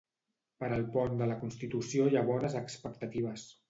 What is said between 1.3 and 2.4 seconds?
la Constitució hi ha